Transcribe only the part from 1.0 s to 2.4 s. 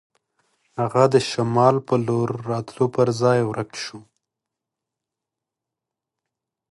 د شمال په لور